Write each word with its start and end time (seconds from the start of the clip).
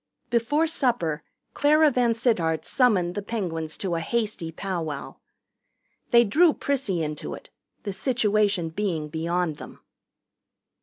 Before 0.31 0.65
supper 0.65 1.21
Clara 1.53 1.91
VanSittart 1.91 2.65
summoned 2.65 3.13
the 3.13 3.21
Penguins 3.21 3.77
to 3.77 3.93
a 3.93 3.99
hasty 3.99 4.51
powwow. 4.51 5.17
They 6.09 6.23
drew 6.23 6.53
Prissy 6.53 7.03
into 7.03 7.35
it, 7.35 7.51
the 7.83 7.93
situation 7.93 8.69
being 8.69 9.09
beyond 9.09 9.57
them. 9.57 9.79